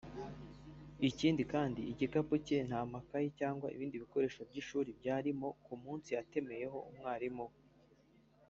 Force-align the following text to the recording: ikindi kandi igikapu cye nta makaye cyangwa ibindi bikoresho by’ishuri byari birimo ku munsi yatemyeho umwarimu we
ikindi 1.09 1.43
kandi 1.53 1.81
igikapu 1.91 2.33
cye 2.45 2.57
nta 2.67 2.81
makaye 2.91 3.27
cyangwa 3.39 3.67
ibindi 3.75 3.95
bikoresho 4.03 4.39
by’ishuri 4.49 4.89
byari 4.99 5.29
birimo 5.29 5.49
ku 5.65 5.73
munsi 5.83 6.09
yatemyeho 6.15 6.77
umwarimu 6.89 7.45
we 7.51 7.55